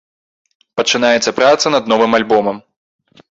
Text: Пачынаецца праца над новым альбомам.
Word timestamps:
Пачынаецца 0.79 1.33
праца 1.41 1.73
над 1.75 1.83
новым 1.93 2.17
альбомам. 2.21 2.57